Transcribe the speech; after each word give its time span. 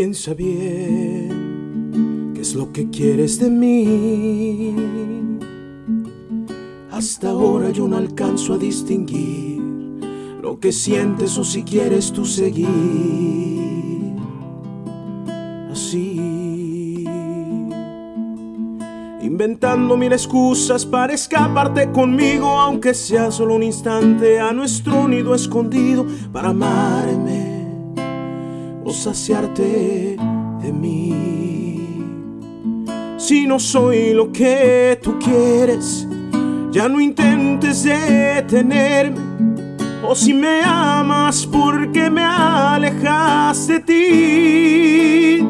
Piensa 0.00 0.32
bien, 0.32 2.32
¿qué 2.34 2.40
es 2.40 2.54
lo 2.54 2.72
que 2.72 2.88
quieres 2.88 3.38
de 3.38 3.50
mí? 3.50 4.74
Hasta 6.90 7.28
ahora 7.28 7.68
yo 7.68 7.86
no 7.86 7.98
alcanzo 7.98 8.54
a 8.54 8.56
distinguir 8.56 9.60
lo 10.40 10.58
que 10.58 10.72
sientes 10.72 11.36
o 11.36 11.44
si 11.44 11.64
quieres 11.64 12.12
tú 12.12 12.24
seguir 12.24 12.66
así. 15.70 17.04
Inventando 19.20 19.98
mil 19.98 20.14
excusas 20.14 20.86
para 20.86 21.12
escaparte 21.12 21.92
conmigo, 21.92 22.58
aunque 22.58 22.94
sea 22.94 23.30
solo 23.30 23.56
un 23.56 23.64
instante 23.64 24.40
a 24.40 24.50
nuestro 24.50 25.06
nido 25.06 25.34
escondido 25.34 26.06
para 26.32 26.48
amarme 26.48 27.49
o 28.84 28.92
saciarte 28.92 30.16
de 30.62 30.72
mí. 30.72 32.04
Si 33.16 33.46
no 33.46 33.58
soy 33.58 34.14
lo 34.14 34.32
que 34.32 34.98
tú 35.02 35.18
quieres, 35.18 36.06
ya 36.72 36.88
no 36.88 37.00
intentes 37.00 37.84
detenerme. 37.84 39.18
O 40.08 40.14
si 40.14 40.34
me 40.34 40.62
amas, 40.64 41.46
porque 41.46 42.10
me 42.10 42.22
alejas 42.22 43.68
de 43.68 43.80
ti? 43.80 45.46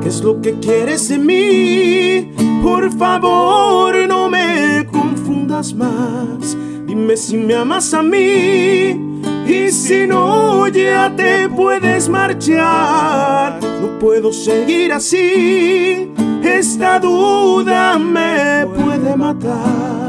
¿Qué 0.00 0.08
es 0.08 0.22
lo 0.22 0.40
que 0.40 0.58
quieres 0.60 1.08
de 1.08 1.18
mí? 1.18 2.32
Por 2.62 2.90
favor, 2.96 3.94
no 4.08 4.30
me 4.30 4.86
confundas 4.90 5.74
más. 5.74 6.56
Dime 6.86 7.16
si 7.16 7.36
me 7.36 7.54
amas 7.54 7.92
a 7.92 8.02
mí. 8.02 9.20
Y 9.46 9.70
si 9.70 10.06
no, 10.06 10.57
ya 10.72 11.12
te 11.16 11.48
puedes 11.48 12.08
marchar. 12.08 13.58
No 13.62 13.98
puedo 13.98 14.32
seguir 14.32 14.92
así. 14.92 16.12
Esta 16.42 16.98
duda 16.98 17.98
me 17.98 18.66
puede 18.66 19.16
matar. 19.16 20.08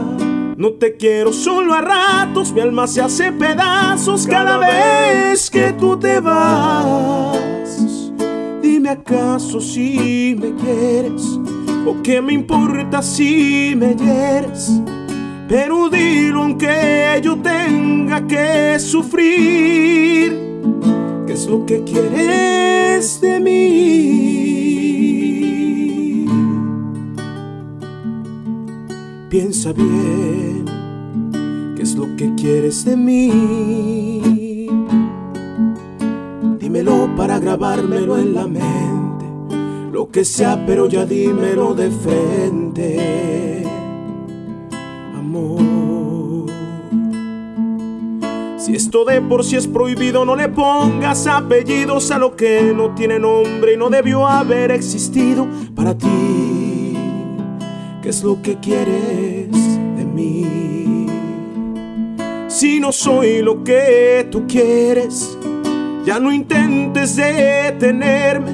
No 0.58 0.74
te 0.74 0.98
quiero 0.98 1.32
solo 1.32 1.74
a 1.74 1.80
ratos, 1.80 2.52
mi 2.52 2.60
alma 2.60 2.86
se 2.86 3.02
hace 3.02 3.32
pedazos 3.32 4.28
cada 4.28 4.58
vez 4.58 5.50
que 5.50 5.72
tú 5.72 5.98
te 5.98 6.20
vas. 6.20 7.40
Dime 8.62 8.90
acaso 8.90 9.62
si 9.62 10.36
me 10.38 10.54
quieres 10.56 11.40
o 11.86 12.02
qué 12.04 12.22
me 12.22 12.34
importa 12.34 13.02
si 13.02 13.74
me 13.78 13.96
hieres. 13.96 14.82
Pero 15.48 15.90
dilo 15.90 16.44
aunque 16.44 17.22
yo 17.24 17.38
tenga 17.38 18.28
que 18.28 18.78
sufrir. 18.80 20.49
¿Qué 21.50 21.56
es 21.56 21.60
lo 21.60 21.66
que 21.66 21.84
quieres 21.84 23.22
de 23.22 23.40
mí? 23.40 23.56
Piensa 29.32 29.74
bien, 29.74 30.66
¿qué 31.76 31.82
es 31.82 31.96
lo 31.96 32.16
que 32.18 32.36
quieres 32.36 32.86
de 32.86 32.96
mí? 32.96 34.68
Dímelo 36.60 37.10
para 37.18 37.40
grabármelo 37.40 38.20
en 38.20 38.36
la 38.36 38.46
mente, 38.46 39.26
lo 39.92 40.12
que 40.12 40.24
sea, 40.26 40.64
pero 40.68 40.88
ya 40.88 41.08
dímelo 41.08 41.74
de 41.74 41.90
frente, 41.90 43.64
amor. 45.16 45.79
Si 48.60 48.76
esto 48.76 49.06
de 49.06 49.22
por 49.22 49.46
sí 49.46 49.56
es 49.56 49.68
prohibido, 49.68 50.26
no 50.26 50.36
le 50.36 50.50
pongas 50.50 51.28
apellidos 51.28 52.12
a 52.12 52.20
lo 52.20 52.36
que 52.36 52.74
no 52.76 52.94
tiene 52.94 53.18
nombre 53.18 53.76
y 53.76 53.78
no 53.78 53.90
debió 53.90 54.28
haber 54.28 54.72
existido 54.72 55.48
para 55.74 55.98
ti. 55.98 56.94
¿Qué 58.02 58.10
es 58.10 58.22
lo 58.22 58.42
que 58.42 58.58
quieres 58.58 59.50
de 59.96 60.04
mí? 60.04 61.08
Si 62.50 62.82
no 62.82 62.92
soy 62.92 63.42
lo 63.42 63.64
que 63.64 64.28
tú 64.30 64.46
quieres, 64.46 65.38
ya 66.06 66.20
no 66.20 66.30
intentes 66.30 67.16
detenerme. 67.16 68.52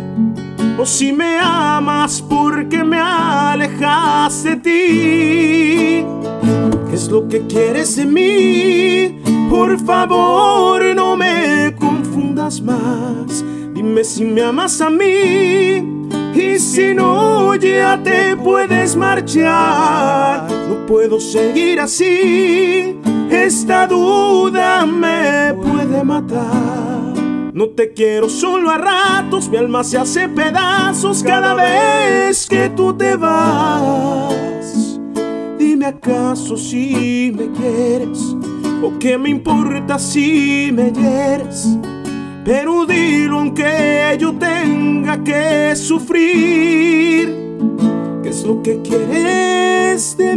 O 0.78 0.86
si 0.86 1.14
me 1.14 1.40
amas, 1.42 2.22
porque 2.22 2.84
me 2.84 3.00
alejas 3.00 4.44
de 4.44 4.56
ti? 4.58 6.06
¿Qué 6.90 6.94
es 6.94 7.10
lo 7.10 7.28
que 7.28 7.48
quieres 7.48 7.96
de 7.96 8.06
mí? 8.06 8.45
Por 9.50 9.80
favor, 9.80 10.84
no 10.96 11.16
me 11.16 11.74
confundas 11.80 12.62
más. 12.62 13.44
Dime 13.74 14.04
si 14.04 14.26
me 14.26 14.42
amas 14.42 14.82
a 14.82 14.90
mí. 14.90 16.10
Y 16.36 16.60
si 16.60 16.94
no, 16.94 17.56
ya 17.56 18.02
te 18.04 18.36
puedes 18.36 18.96
marchar. 18.96 20.48
No 20.70 20.86
puedo 20.86 21.20
seguir 21.20 21.80
así. 21.80 23.00
Esta 23.30 23.88
duda 23.88 24.86
me 24.86 25.54
puede 25.54 26.04
matar. 26.04 27.14
No 27.54 27.70
te 27.70 27.94
quiero 27.94 28.28
solo 28.28 28.70
a 28.70 28.78
ratos, 28.78 29.48
mi 29.48 29.56
alma 29.56 29.82
se 29.86 29.98
hace 29.98 30.28
pedazos 30.28 31.24
cada 31.24 31.54
vez 31.54 32.48
que 32.48 32.70
tú 32.70 32.94
te 32.94 33.16
vas. 33.16 35.00
Dime 35.58 35.86
acaso 35.86 36.58
si 36.58 37.34
me 37.34 37.50
quieres 37.54 38.36
o 38.86 39.00
qué 39.00 39.18
me 39.18 39.30
importa 39.30 39.98
si 39.98 40.70
me 40.72 40.92
hieres. 40.92 41.78
Pero 42.44 42.86
dilo 42.86 43.40
aunque 43.40 44.16
yo 44.20 44.34
tenga 44.34 45.24
que 45.24 45.76
sufrir. 45.76 47.34
¿Qué 48.22 48.30
es 48.30 48.44
lo 48.44 48.62
que 48.62 48.82
quieres 48.84 50.16
de 50.18 50.36